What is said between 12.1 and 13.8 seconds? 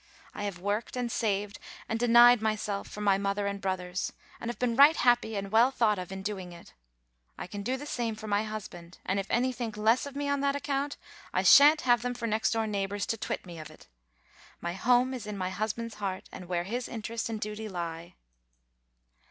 for next door neighbors to twit me of